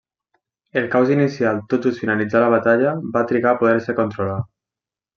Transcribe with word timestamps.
El 0.79 0.87
caos 0.95 1.11
inicial 1.15 1.61
tot 1.75 1.85
just 1.89 2.03
finalitzar 2.05 2.43
la 2.47 2.49
batalla 2.57 2.97
va 3.19 3.27
trigar 3.33 3.55
a 3.55 3.63
poder-se 3.63 4.01
controlar. 4.05 4.45